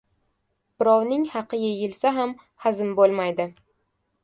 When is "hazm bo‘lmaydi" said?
2.67-3.49